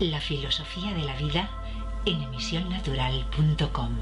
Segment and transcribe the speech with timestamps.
[0.00, 1.48] La filosofía de la vida
[2.04, 3.92] en emisionnatural.com.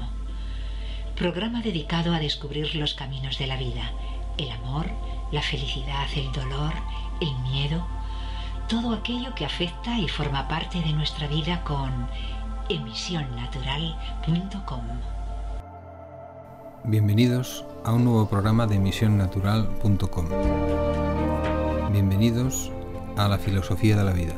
[1.15, 3.91] Programa dedicado a descubrir los caminos de la vida,
[4.39, 4.87] el amor,
[5.31, 6.73] la felicidad, el dolor,
[7.21, 7.85] el miedo,
[8.67, 12.07] todo aquello que afecta y forma parte de nuestra vida con
[12.69, 14.81] emisionnatural.com.
[16.85, 20.27] Bienvenidos a un nuevo programa de emisionnatural.com.
[21.91, 22.71] Bienvenidos
[23.15, 24.33] a la filosofía de la vida.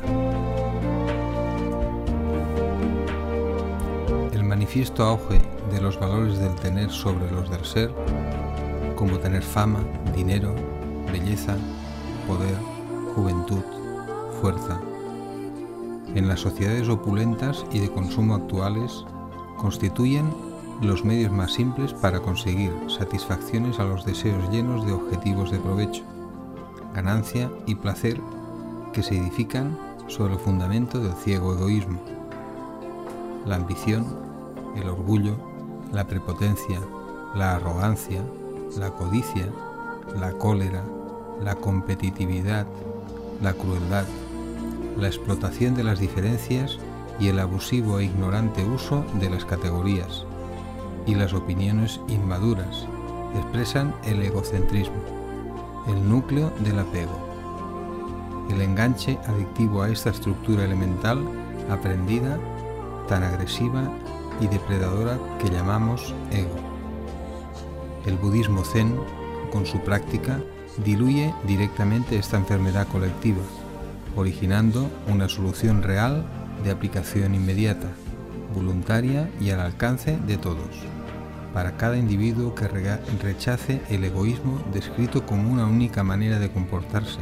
[4.66, 7.94] Manifiesto auge de los valores del tener sobre los del ser,
[8.96, 9.78] como tener fama,
[10.12, 10.56] dinero,
[11.12, 11.56] belleza,
[12.26, 12.56] poder,
[13.14, 13.62] juventud,
[14.40, 14.80] fuerza,
[16.16, 19.04] en las sociedades opulentas y de consumo actuales
[19.56, 20.34] constituyen
[20.82, 26.02] los medios más simples para conseguir satisfacciones a los deseos llenos de objetivos de provecho,
[26.92, 28.20] ganancia y placer
[28.92, 32.00] que se edifican sobre el fundamento del ciego egoísmo.
[33.46, 34.25] La ambición,
[34.76, 35.36] el orgullo,
[35.92, 36.80] la prepotencia,
[37.34, 38.22] la arrogancia,
[38.78, 39.48] la codicia,
[40.18, 40.82] la cólera,
[41.42, 42.66] la competitividad,
[43.42, 44.04] la crueldad,
[44.96, 46.78] la explotación de las diferencias
[47.18, 50.24] y el abusivo e ignorante uso de las categorías.
[51.06, 52.86] Y las opiniones inmaduras
[53.36, 54.96] expresan el egocentrismo,
[55.86, 57.26] el núcleo del apego,
[58.50, 61.18] el enganche adictivo a esta estructura elemental
[61.70, 62.38] aprendida,
[63.08, 63.90] tan agresiva
[64.40, 66.56] y depredadora que llamamos ego.
[68.04, 68.94] El budismo zen,
[69.50, 70.40] con su práctica,
[70.84, 73.42] diluye directamente esta enfermedad colectiva,
[74.14, 76.24] originando una solución real
[76.62, 77.88] de aplicación inmediata,
[78.54, 80.70] voluntaria y al alcance de todos,
[81.52, 87.20] para cada individuo que rechace el egoísmo descrito como una única manera de comportarse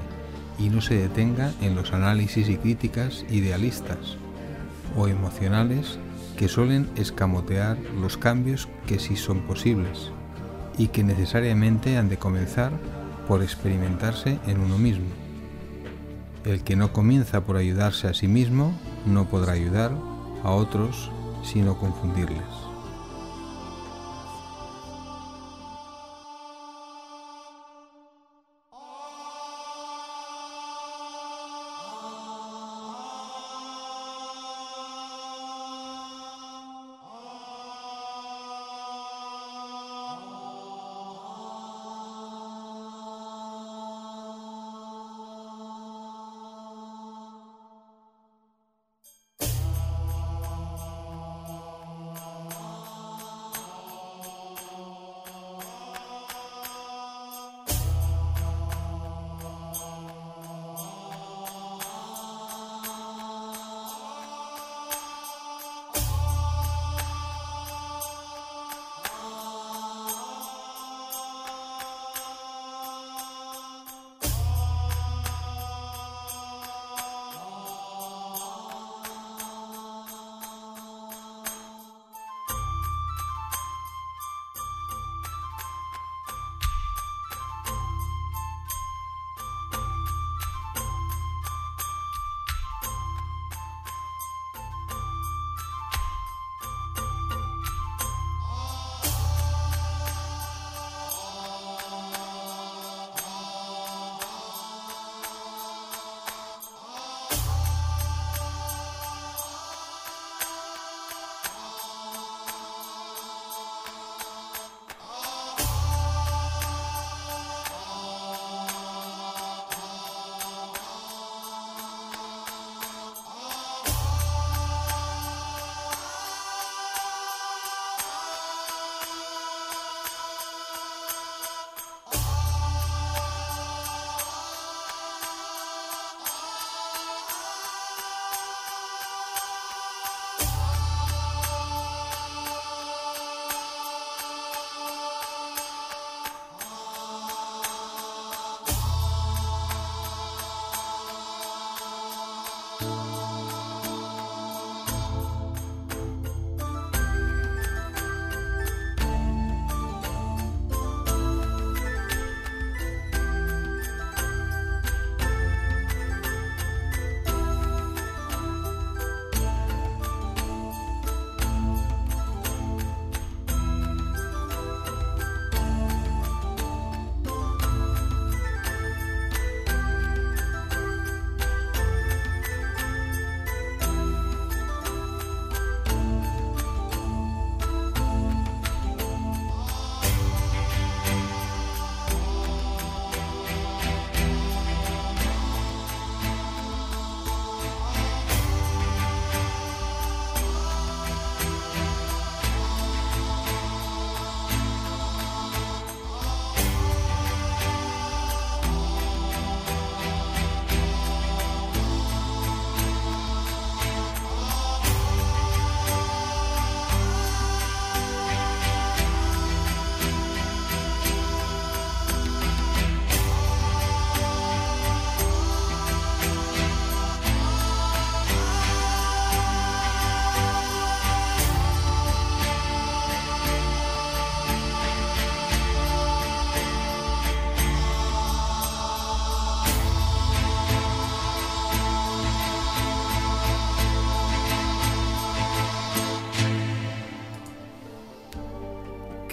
[0.58, 4.16] y no se detenga en los análisis y críticas idealistas
[4.96, 5.98] o emocionales
[6.36, 10.10] que suelen escamotear los cambios que sí son posibles
[10.76, 12.72] y que necesariamente han de comenzar
[13.28, 15.06] por experimentarse en uno mismo.
[16.44, 19.92] El que no comienza por ayudarse a sí mismo no podrá ayudar
[20.42, 21.10] a otros
[21.42, 22.63] sino confundirles.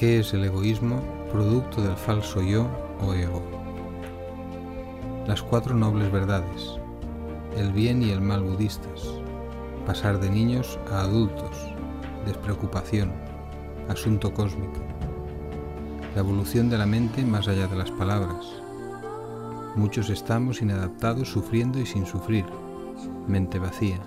[0.01, 0.99] ¿Qué es el egoísmo
[1.31, 2.67] producto del falso yo
[3.05, 3.43] o ego?
[5.27, 6.79] Las cuatro nobles verdades,
[7.55, 9.21] el bien y el mal budistas,
[9.85, 11.55] pasar de niños a adultos,
[12.25, 13.13] despreocupación,
[13.89, 14.81] asunto cósmico,
[16.15, 18.43] la evolución de la mente más allá de las palabras.
[19.75, 22.45] Muchos estamos inadaptados sufriendo y sin sufrir,
[23.27, 23.99] mente vacía,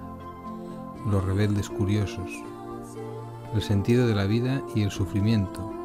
[1.08, 2.32] los rebeldes curiosos,
[3.54, 5.83] el sentido de la vida y el sufrimiento.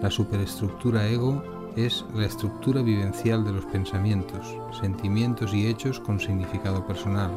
[0.00, 1.42] La superestructura ego
[1.74, 7.32] es la estructura vivencial de los pensamientos, sentimientos y hechos con significado personal.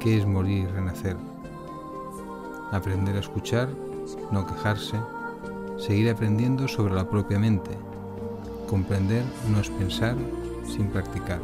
[0.00, 1.16] ¿Qué es morir y renacer?
[2.72, 3.68] Aprender a escuchar,
[4.32, 4.98] no quejarse,
[5.78, 7.70] seguir aprendiendo sobre la propia mente.
[8.68, 10.16] Comprender no es pensar
[10.66, 11.40] sin practicar.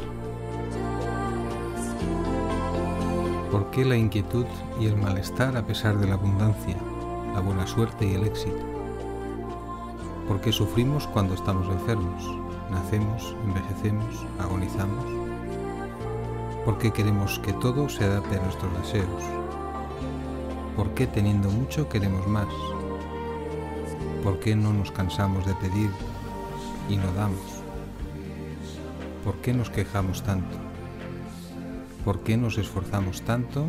[3.49, 4.45] ¿Por qué la inquietud
[4.77, 6.75] y el malestar a pesar de la abundancia,
[7.33, 8.78] la buena suerte y el éxito?
[10.29, 12.23] ¿Por qué sufrimos cuando estamos enfermos?
[12.69, 15.03] Nacemos, envejecemos, agonizamos.
[16.63, 19.23] ¿Por qué queremos que todo se adapte a nuestros deseos?
[20.75, 22.45] ¿Por qué teniendo mucho queremos más?
[24.23, 25.89] ¿Por qué no nos cansamos de pedir
[26.87, 27.63] y no damos?
[29.25, 30.55] ¿Por qué nos quejamos tanto?
[32.05, 33.65] ¿Por qué nos esforzamos tanto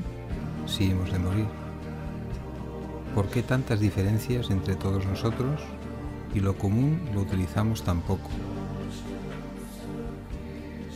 [0.66, 1.48] si hemos de morir?
[3.14, 5.58] ¿Por qué tantas diferencias entre todos nosotros
[6.34, 8.30] y lo común lo utilizamos tan poco?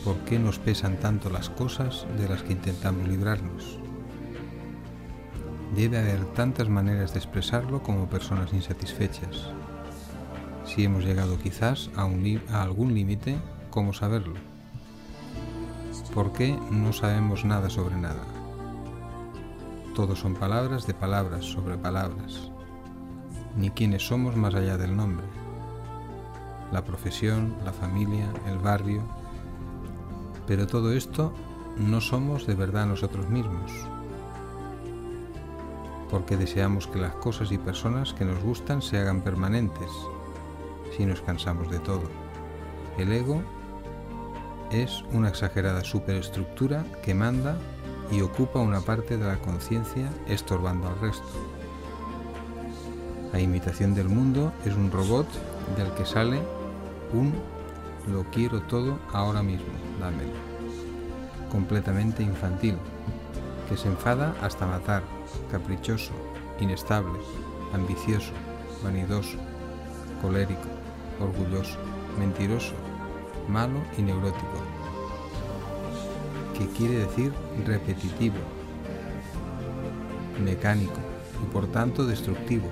[0.05, 3.79] ¿Por qué nos pesan tanto las cosas de las que intentamos librarnos?
[5.75, 9.51] Debe haber tantas maneras de expresarlo como personas insatisfechas.
[10.67, 13.37] Si hemos llegado quizás a, a algún límite,
[13.71, 14.35] ¿cómo saberlo?
[16.15, 18.25] ¿Por qué no sabemos nada sobre nada?
[19.95, 22.51] Todo son palabras de palabras sobre palabras,
[23.57, 25.27] ni quiénes somos más allá del nombre.
[26.73, 29.03] La profesión, la familia, el barrio.
[30.47, 31.33] Pero todo esto
[31.77, 33.73] no somos de verdad nosotros mismos,
[36.11, 39.91] porque deseamos que las cosas y personas que nos gustan se hagan permanentes,
[40.97, 42.05] si nos cansamos de todo.
[42.99, 43.43] El ego
[44.71, 47.57] es una exagerada superestructura que manda
[48.11, 51.54] y ocupa una parte de la conciencia estorbando al resto.
[53.35, 55.27] La imitación del mundo es un robot
[55.77, 56.41] del que sale
[57.13, 57.35] un
[58.07, 59.67] lo quiero todo ahora mismo,
[59.99, 60.31] dámelo.
[61.51, 62.77] Completamente infantil,
[63.69, 65.03] que se enfada hasta matar,
[65.51, 66.13] caprichoso,
[66.61, 67.19] inestable,
[67.73, 68.31] ambicioso,
[68.85, 69.37] vanidoso,
[70.23, 70.69] colérico,
[71.19, 71.77] orgulloso,
[72.17, 72.75] mentiroso,
[73.49, 74.63] malo y neurótico,
[76.57, 77.33] que quiere decir
[77.67, 78.39] repetitivo,
[80.41, 81.01] mecánico
[81.43, 82.71] y por tanto destructivo,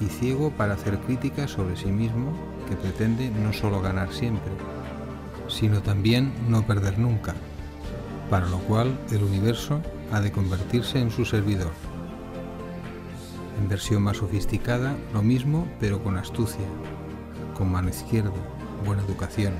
[0.00, 2.32] y ciego para hacer críticas sobre sí mismo
[2.68, 4.52] que pretende no solo ganar siempre,
[5.48, 7.34] sino también no perder nunca,
[8.30, 9.80] para lo cual el universo
[10.12, 11.72] ha de convertirse en su servidor.
[13.60, 16.66] En versión más sofisticada, lo mismo pero con astucia,
[17.56, 18.32] con mano izquierda,
[18.84, 19.54] buena educación,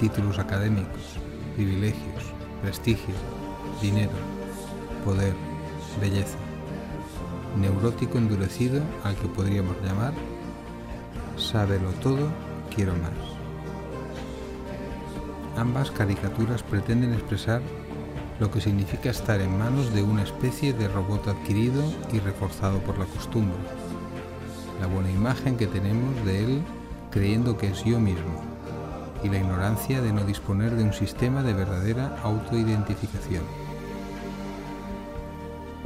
[0.00, 1.18] títulos académicos,
[1.56, 2.24] privilegios,
[2.62, 3.14] prestigio,
[3.80, 4.12] dinero,
[5.04, 5.34] poder,
[6.00, 6.45] belleza.
[7.56, 10.12] Neurótico endurecido al que podríamos llamar
[11.36, 12.28] sábelo todo,
[12.74, 13.12] quiero más.
[15.56, 17.62] Ambas caricaturas pretenden expresar
[18.40, 21.82] lo que significa estar en manos de una especie de robot adquirido
[22.12, 23.56] y reforzado por la costumbre.
[24.80, 26.62] La buena imagen que tenemos de él
[27.10, 28.42] creyendo que es yo mismo,
[29.22, 33.42] y la ignorancia de no disponer de un sistema de verdadera autoidentificación.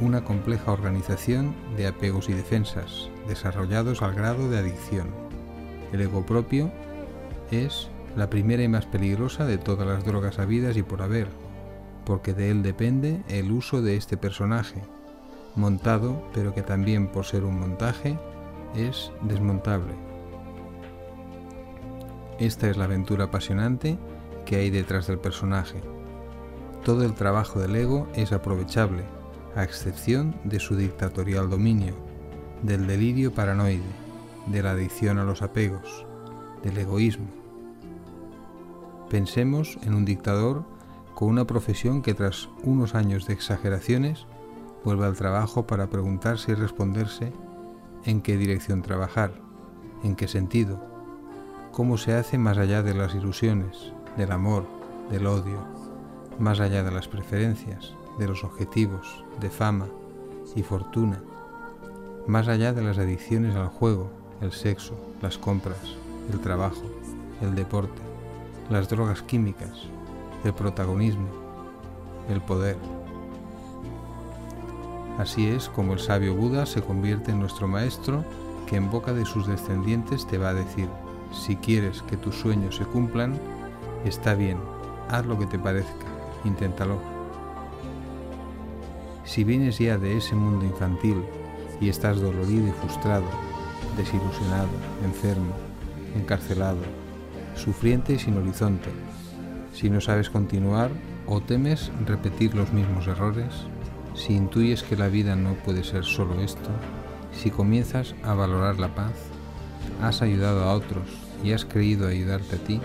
[0.01, 5.07] Una compleja organización de apegos y defensas, desarrollados al grado de adicción.
[5.93, 6.71] El ego propio
[7.51, 11.27] es la primera y más peligrosa de todas las drogas habidas y por haber,
[12.05, 14.81] porque de él depende el uso de este personaje,
[15.55, 18.17] montado, pero que también por ser un montaje,
[18.75, 20.11] es desmontable
[22.41, 23.99] esta es la aventura apasionante
[24.47, 25.79] que hay detrás del personaje.
[26.83, 29.03] Todo el trabajo del ego es aprovechable,
[29.55, 31.93] a excepción de su dictatorial dominio,
[32.63, 33.81] del delirio paranoide,
[34.47, 36.05] de la adicción a los apegos,
[36.63, 37.27] del egoísmo.
[39.09, 40.63] Pensemos en un dictador
[41.13, 44.25] con una profesión que tras unos años de exageraciones
[44.83, 47.33] vuelve al trabajo para preguntarse y responderse
[48.05, 49.33] en qué dirección trabajar,
[50.03, 50.81] en qué sentido,
[51.71, 54.65] cómo se hace más allá de las ilusiones, del amor,
[55.09, 55.59] del odio,
[56.39, 59.87] más allá de las preferencias, de los objetivos, de fama
[60.55, 61.19] y fortuna,
[62.27, 64.11] más allá de las adicciones al juego,
[64.41, 65.97] el sexo, las compras,
[66.31, 66.83] el trabajo,
[67.41, 67.99] el deporte,
[68.69, 69.87] las drogas químicas,
[70.43, 71.27] el protagonismo,
[72.29, 72.77] el poder.
[75.17, 78.23] Así es como el sabio Buda se convierte en nuestro maestro
[78.67, 80.87] que en boca de sus descendientes te va a decir,
[81.33, 83.39] si quieres que tus sueños se cumplan,
[84.05, 84.59] está bien,
[85.09, 86.05] haz lo que te parezca,
[86.45, 87.10] inténtalo.
[89.23, 91.23] Si vienes ya de ese mundo infantil
[91.79, 93.25] y estás dolorido y frustrado,
[93.97, 94.69] desilusionado,
[95.03, 95.53] enfermo,
[96.15, 96.81] encarcelado,
[97.55, 98.89] sufriente y sin horizonte,
[99.73, 100.91] si no sabes continuar
[101.27, 103.53] o temes repetir los mismos errores,
[104.13, 106.69] si intuyes que la vida no puede ser solo esto,
[107.31, 109.13] si comienzas a valorar la paz,
[110.01, 111.07] has ayudado a otros
[111.43, 112.81] y has creído ayudarte a ti,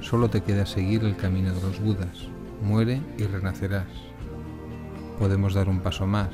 [0.00, 2.28] solo te queda seguir el camino de los Budas.
[2.62, 4.09] Muere y renacerás.
[5.20, 6.30] Podemos dar un paso más,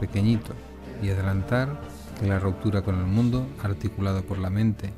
[0.00, 0.54] pequeñito,
[1.02, 1.82] y adelantar
[2.18, 4.90] que la ruptura con el mundo, articulado por la mente,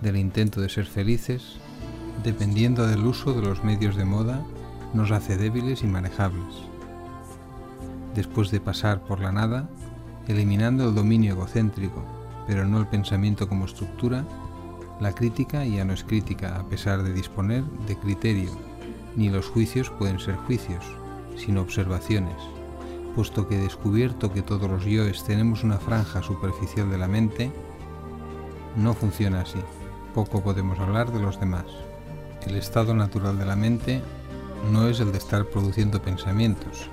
[0.00, 1.58] del intento de ser felices,
[2.24, 4.42] dependiendo del uso de los medios de moda,
[4.94, 6.54] nos hace débiles y manejables.
[8.14, 9.68] Después de pasar por la nada,
[10.26, 12.02] eliminando el dominio egocéntrico,
[12.46, 14.24] pero no el pensamiento como estructura,
[15.02, 18.52] la crítica ya no es crítica a pesar de disponer de criterio,
[19.16, 20.84] ni los juicios pueden ser juicios,
[21.36, 22.36] sino observaciones,
[23.14, 27.52] puesto que he descubierto que todos los yoes tenemos una franja superficial de la mente,
[28.76, 29.60] no funciona así.
[30.14, 31.66] Poco podemos hablar de los demás.
[32.46, 34.02] El estado natural de la mente
[34.72, 36.88] no es el de estar produciendo pensamientos,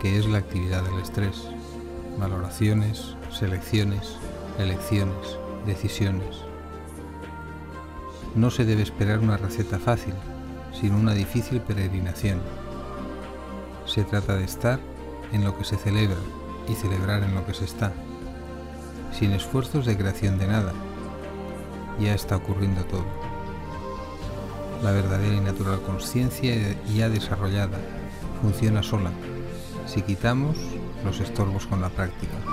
[0.00, 1.48] que es la actividad del estrés,
[2.18, 4.16] valoraciones, selecciones,
[4.58, 6.36] elecciones, decisiones.
[8.34, 10.14] No se debe esperar una receta fácil,
[10.72, 12.40] sino una difícil peregrinación.
[13.84, 14.80] Se trata de estar
[15.32, 16.18] en lo que se celebra
[16.68, 17.92] y celebrar en lo que se está,
[19.12, 20.72] sin esfuerzos de creación de nada.
[22.00, 23.04] Ya está ocurriendo todo.
[24.82, 26.54] La verdadera y natural conciencia
[26.92, 27.78] ya desarrollada
[28.40, 29.10] funciona sola
[29.86, 30.56] si quitamos
[31.04, 32.51] los estorbos con la práctica.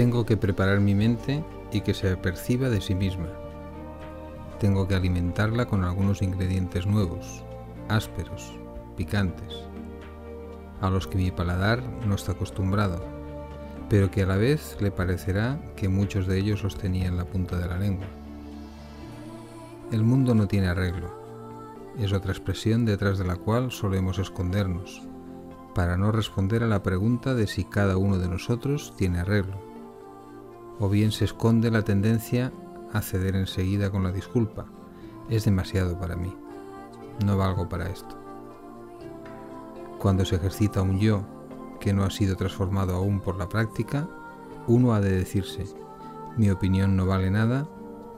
[0.00, 3.28] Tengo que preparar mi mente y que se perciba de sí misma.
[4.58, 7.44] Tengo que alimentarla con algunos ingredientes nuevos,
[7.90, 8.50] ásperos,
[8.96, 9.66] picantes,
[10.80, 13.04] a los que mi paladar no está acostumbrado,
[13.90, 17.26] pero que a la vez le parecerá que muchos de ellos los tenía en la
[17.26, 18.08] punta de la lengua.
[19.92, 21.10] El mundo no tiene arreglo.
[21.98, 25.02] Es otra expresión detrás de la cual solemos escondernos,
[25.74, 29.69] para no responder a la pregunta de si cada uno de nosotros tiene arreglo.
[30.80, 32.52] O bien se esconde la tendencia
[32.92, 34.64] a ceder enseguida con la disculpa.
[35.28, 36.34] Es demasiado para mí.
[37.24, 38.16] No valgo para esto.
[39.98, 41.22] Cuando se ejercita un yo
[41.78, 44.08] que no ha sido transformado aún por la práctica,
[44.66, 45.66] uno ha de decirse,
[46.38, 47.68] mi opinión no vale nada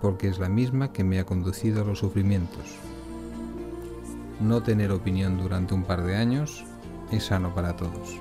[0.01, 2.77] porque es la misma que me ha conducido a los sufrimientos.
[4.41, 6.65] No tener opinión durante un par de años
[7.11, 8.21] es sano para todos.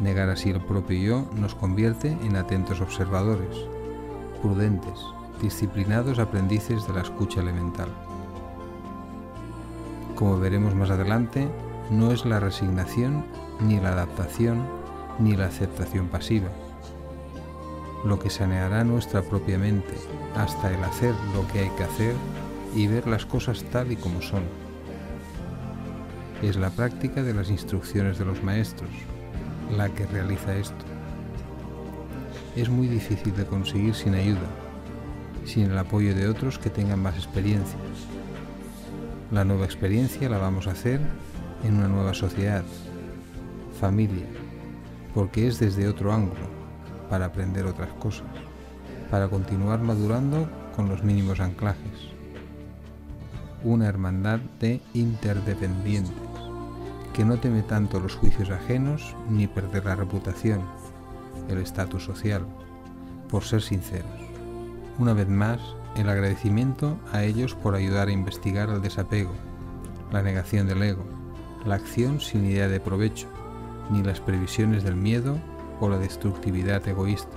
[0.00, 3.56] Negar así el propio yo nos convierte en atentos observadores,
[4.42, 4.98] prudentes,
[5.40, 7.88] disciplinados aprendices de la escucha elemental.
[10.16, 11.48] Como veremos más adelante,
[11.90, 13.24] no es la resignación,
[13.60, 14.66] ni la adaptación,
[15.20, 16.48] ni la aceptación pasiva.
[18.04, 19.94] Lo que saneará nuestra propia mente
[20.36, 22.14] hasta el hacer lo que hay que hacer
[22.74, 24.42] y ver las cosas tal y como son.
[26.42, 28.90] Es la práctica de las instrucciones de los maestros
[29.70, 30.84] la que realiza esto.
[32.56, 34.48] Es muy difícil de conseguir sin ayuda,
[35.44, 37.80] sin el apoyo de otros que tengan más experiencias.
[39.30, 41.00] La nueva experiencia la vamos a hacer
[41.64, 42.64] en una nueva sociedad,
[43.80, 44.26] familia,
[45.14, 46.46] porque es desde otro ángulo,
[47.10, 48.26] para aprender otras cosas,
[49.10, 52.10] para continuar madurando con los mínimos anclajes.
[53.62, 56.12] Una hermandad de interdependientes,
[57.14, 60.62] que no teme tanto los juicios ajenos ni perder la reputación,
[61.48, 62.44] el estatus social,
[63.30, 64.10] por ser sinceros.
[64.98, 65.60] Una vez más,
[65.96, 69.30] el agradecimiento a ellos por ayudar a investigar el desapego,
[70.10, 71.04] la negación del ego,
[71.64, 73.28] la acción sin idea de provecho,
[73.90, 75.38] ni las previsiones del miedo
[75.80, 77.36] o la destructividad egoísta,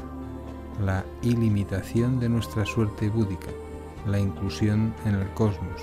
[0.84, 3.52] la ilimitación de nuestra suerte búdica,
[4.08, 5.82] la inclusión en el cosmos,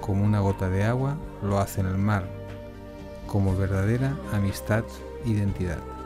[0.00, 2.37] como una gota de agua lo hace en el mar,
[3.28, 4.82] como verdadera amistad,
[5.24, 5.97] identidad.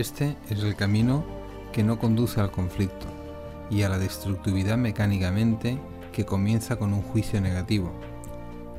[0.00, 1.22] Este es el camino
[1.74, 3.06] que no conduce al conflicto
[3.68, 5.78] y a la destructividad mecánicamente
[6.10, 7.92] que comienza con un juicio negativo,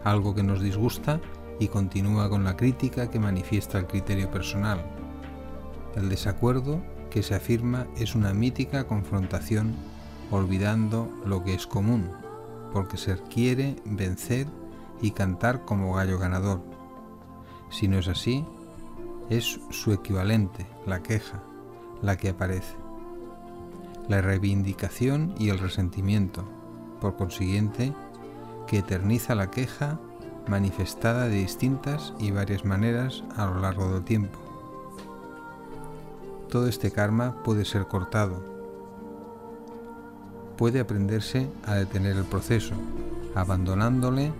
[0.03, 1.21] algo que nos disgusta
[1.59, 4.83] y continúa con la crítica que manifiesta el criterio personal.
[5.95, 6.81] El desacuerdo
[7.11, 9.75] que se afirma es una mítica confrontación
[10.31, 12.09] olvidando lo que es común,
[12.73, 14.47] porque se quiere vencer
[15.03, 16.63] y cantar como gallo ganador.
[17.69, 18.43] Si no es así,
[19.31, 21.41] es su equivalente, la queja,
[22.01, 22.75] la que aparece.
[24.09, 26.43] La reivindicación y el resentimiento,
[26.99, 27.93] por consiguiente,
[28.67, 29.99] que eterniza la queja
[30.49, 34.37] manifestada de distintas y varias maneras a lo largo del tiempo.
[36.49, 38.43] Todo este karma puede ser cortado.
[40.57, 42.75] Puede aprenderse a detener el proceso,
[43.33, 44.33] abandonándole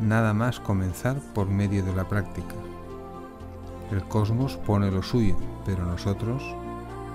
[0.00, 2.54] nada más comenzar por medio de la práctica.
[3.90, 6.42] El cosmos pone lo suyo, pero nosotros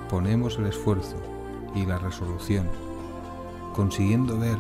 [0.09, 1.15] ponemos el esfuerzo
[1.75, 2.67] y la resolución,
[3.75, 4.57] consiguiendo ver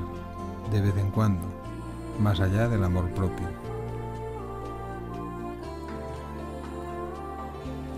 [0.71, 1.45] de vez en cuando
[2.19, 3.47] más allá del amor propio.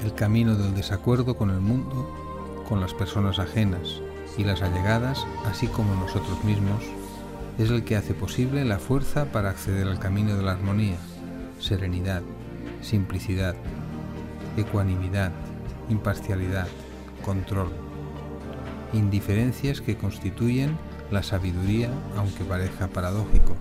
[0.03, 2.09] El camino del desacuerdo con el mundo,
[2.69, 4.01] con las personas ajenas
[4.37, 6.83] y las allegadas, así como nosotros mismos,
[7.57, 10.97] es el que hace posible la fuerza para acceder al camino de la armonía,
[11.59, 12.21] serenidad,
[12.81, 13.55] simplicidad,
[14.57, 15.31] ecuanimidad,
[15.89, 16.67] imparcialidad,
[17.23, 17.69] control,
[18.93, 20.77] indiferencias que constituyen
[21.11, 23.55] la sabiduría aunque parezca paradójico.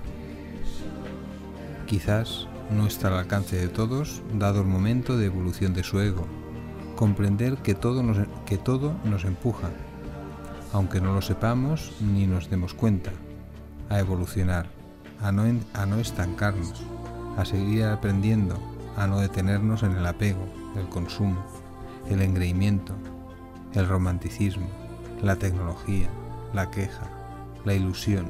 [1.86, 6.26] Quizás no está al alcance de todos, dado el momento de evolución de su ego,
[6.96, 9.68] comprender que todo nos, que todo nos empuja,
[10.72, 13.10] aunque no lo sepamos ni nos demos cuenta,
[13.90, 14.66] a evolucionar,
[15.20, 16.82] a no, a no estancarnos,
[17.36, 18.58] a seguir aprendiendo,
[18.96, 21.42] a no detenernos en el apego, el consumo,
[22.08, 22.94] el engreimiento,
[23.74, 24.68] el romanticismo,
[25.22, 26.08] la tecnología,
[26.52, 27.08] la queja,
[27.64, 28.28] la ilusión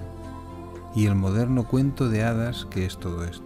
[0.95, 3.45] y el moderno cuento de hadas que es todo esto.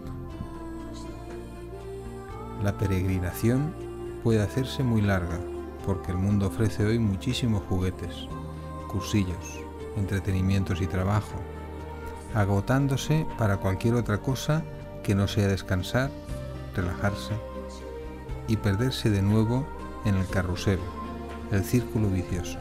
[2.63, 3.73] La peregrinación
[4.23, 5.39] puede hacerse muy larga
[5.85, 8.27] porque el mundo ofrece hoy muchísimos juguetes,
[8.87, 9.59] cursillos,
[9.95, 11.39] entretenimientos y trabajo,
[12.35, 14.63] agotándose para cualquier otra cosa
[15.03, 16.11] que no sea descansar,
[16.75, 17.48] relajarse
[18.49, 19.65] y perderse de nuevo
[20.03, 20.79] en el carrusel,
[21.51, 22.57] el círculo vicioso.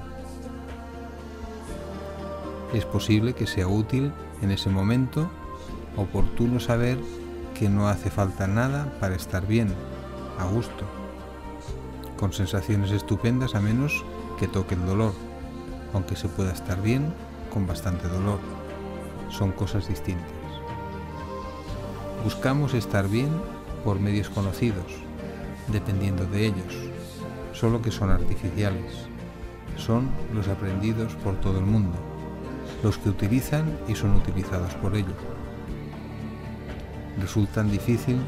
[2.75, 5.31] Es posible que sea útil en ese momento
[5.97, 6.99] oportuno saber
[7.59, 9.75] que no hace falta nada para estar bien,
[10.39, 10.85] a gusto,
[12.19, 14.05] con sensaciones estupendas a menos
[14.39, 15.15] que toque el dolor,
[15.95, 17.15] aunque se pueda estar bien
[17.53, 18.39] con bastante dolor.
[19.31, 20.29] Son cosas distintas.
[22.23, 23.31] Buscamos estar bien
[23.85, 25.08] por medios conocidos,
[25.73, 26.75] dependiendo de ellos,
[27.53, 29.09] solo que son artificiales.
[29.77, 31.97] Son los aprendidos por todo el mundo
[32.83, 35.15] los que utilizan y son utilizados por ellos.
[37.21, 38.19] Resultan difícil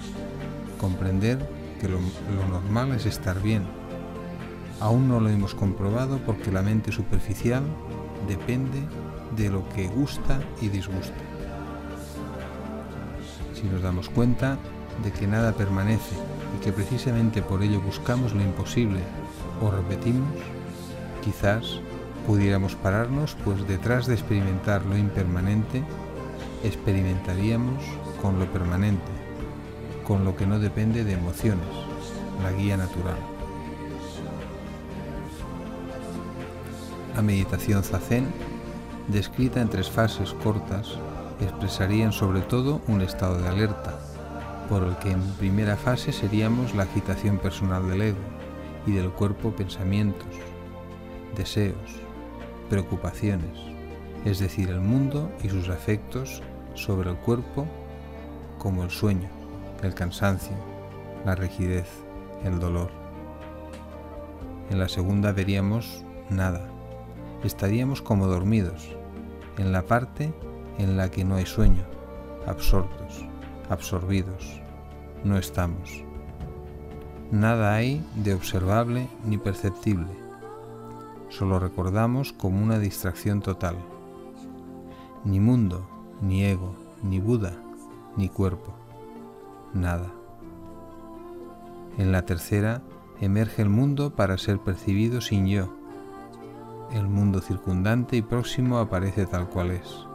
[0.79, 1.39] comprender
[1.81, 2.01] que lo,
[2.49, 3.65] normal es estar bien.
[4.81, 7.63] Aún no lo hemos comprobado porque la mente superficial
[8.27, 8.81] depende
[9.37, 11.15] de lo que gusta y disgusta.
[13.55, 14.59] Si nos damos cuenta
[15.05, 16.17] de que nada permanece
[16.57, 19.01] y que precisamente por ello buscamos lo imposible
[19.63, 20.29] o repetimos,
[21.23, 21.81] quizás
[22.27, 25.83] pudiéramos pararnos, pues detrás de experimentar lo impermanente,
[26.65, 27.83] experimentaríamos
[28.21, 29.11] con lo permanente,
[30.07, 31.67] con lo que no depende de emociones,
[32.43, 33.17] la guía natural.
[37.15, 38.27] La meditación zazen,
[39.09, 40.99] descrita en tres fases cortas,
[41.41, 43.99] expresarían sobre todo un estado de alerta,
[44.71, 48.19] por el que en primera fase seríamos la agitación personal del ego
[48.87, 50.29] y del cuerpo pensamientos,
[51.37, 51.75] deseos,
[52.69, 53.59] preocupaciones,
[54.25, 56.41] es decir, el mundo y sus efectos
[56.75, 57.67] sobre el cuerpo
[58.59, 59.29] como el sueño,
[59.83, 60.57] el cansancio,
[61.27, 61.89] la rigidez,
[62.45, 62.93] el dolor.
[64.71, 66.71] En la segunda veríamos nada,
[67.43, 68.97] estaríamos como dormidos,
[69.59, 70.33] en la parte
[70.79, 71.83] en la que no hay sueño,
[72.47, 73.27] absortos,
[73.69, 74.60] absorbidos,
[75.25, 76.05] no estamos.
[77.31, 80.21] Nada hay de observable ni perceptible
[81.31, 83.77] solo recordamos como una distracción total.
[85.25, 85.87] Ni mundo,
[86.21, 87.53] ni ego, ni Buda,
[88.17, 88.73] ni cuerpo,
[89.73, 90.13] nada.
[91.99, 92.83] En la tercera
[93.21, 95.73] emerge el mundo para ser percibido sin yo.
[96.93, 100.07] El mundo circundante y próximo aparece tal cual es,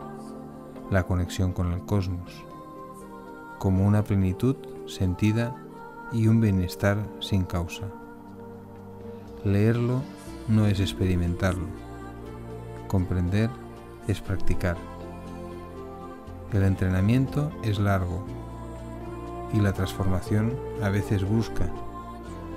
[0.92, 2.44] la conexión con el cosmos,
[3.60, 5.56] como una plenitud sentida
[6.12, 7.86] y un bienestar sin causa.
[9.44, 10.02] Leerlo
[10.48, 11.68] no es experimentarlo.
[12.88, 13.50] Comprender
[14.08, 14.78] es practicar.
[16.54, 18.26] El entrenamiento es largo
[19.54, 21.70] y la transformación a veces brusca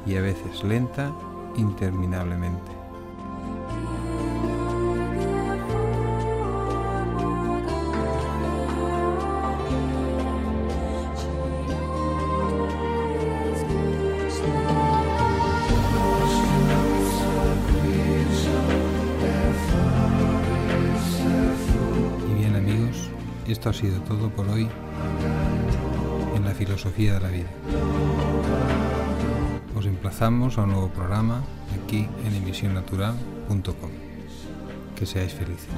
[0.07, 1.13] y a veces lenta
[1.57, 2.78] interminablemente.
[23.59, 24.69] Esto ha sido todo por hoy
[26.37, 27.49] en la filosofía de la vida.
[29.77, 31.43] Os emplazamos a un nuevo programa
[31.75, 33.91] aquí en emisionnatural.com.
[34.95, 35.75] Que seáis felices.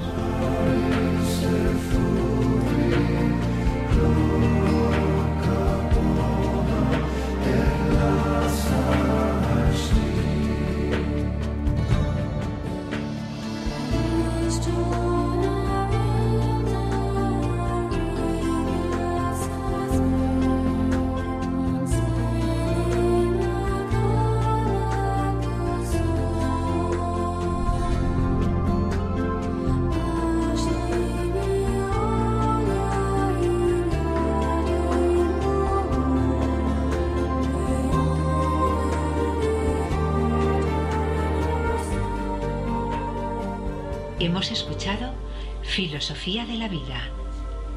[44.21, 45.15] Hemos escuchado
[45.63, 47.09] Filosofía de la Vida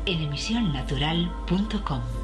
[0.04, 2.23] en emisionnatural.com.